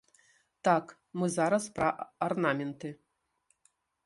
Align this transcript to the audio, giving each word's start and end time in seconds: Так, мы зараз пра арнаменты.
Так, 0.67 0.85
мы 1.21 1.29
зараз 1.37 1.67
пра 1.75 1.91
арнаменты. 2.29 2.89